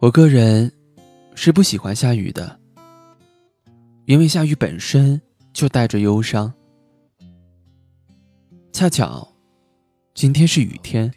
[0.00, 0.72] 我个人
[1.34, 2.56] 是不喜欢下雨的，
[4.06, 5.20] 因为下雨本身
[5.52, 6.54] 就带着忧伤。
[8.72, 9.26] 恰巧
[10.14, 11.12] 今天是雨天，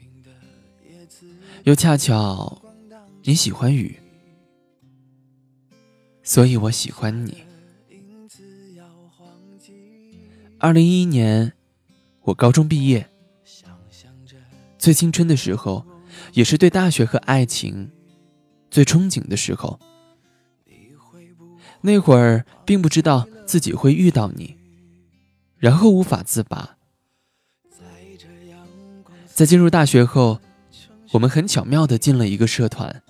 [1.64, 2.60] 又恰巧
[3.22, 3.96] 你喜欢雨，
[6.24, 7.44] 所以我喜欢你。
[10.58, 11.54] 二零一一年，
[12.22, 13.08] 我高中毕业，
[14.80, 15.86] 最青春的时候，
[16.34, 17.88] 也是对大学和爱情
[18.72, 19.80] 最憧憬的时候。
[21.82, 24.56] 那会儿并不知道自己会遇到你，
[25.58, 26.78] 然后无法自拔。
[29.28, 30.40] 在进入大学后，
[31.12, 33.02] 我们很巧妙的进了一个社团，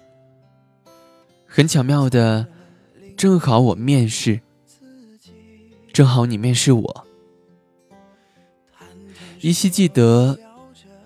[1.46, 2.48] 很巧妙的，
[3.18, 4.40] 正好我面试，
[5.92, 7.08] 正好你面试我。
[9.42, 10.40] 依稀记得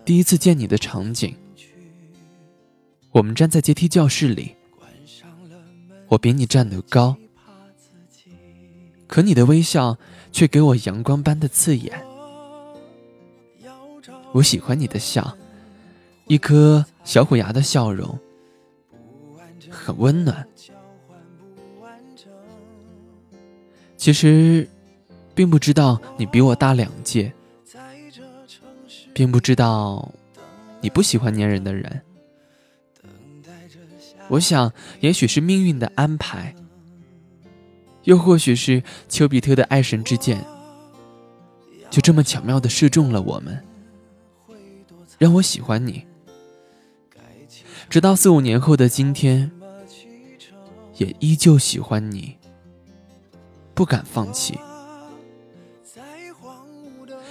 [0.03, 1.35] 第一次见你的场景。
[3.15, 4.53] 我们站在阶梯教室里，
[6.09, 7.15] 我比你站得高，
[9.07, 9.97] 可你的微笑
[10.33, 11.97] 却给我阳光般的刺眼。
[14.33, 15.33] 我喜欢你的笑，
[16.27, 18.19] 一颗小虎牙的笑容，
[19.69, 20.45] 很温暖。
[23.95, 24.67] 其实，
[25.33, 27.31] 并不知道你比我大两届。
[29.13, 30.11] 并不知道，
[30.81, 32.01] 你不喜欢粘人的人。
[34.29, 36.55] 我想，也许是命运的安排，
[38.03, 40.43] 又或许是丘比特的爱神之箭，
[41.89, 43.63] 就这么巧妙的射中了我们，
[45.17, 46.05] 让我喜欢你。
[47.89, 49.51] 直到四五年后的今天，
[50.97, 52.37] 也依旧喜欢你，
[53.73, 54.57] 不敢放弃。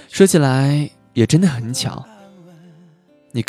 [0.09, 0.91] 说起来。
[1.15, 2.05] 也真的很巧，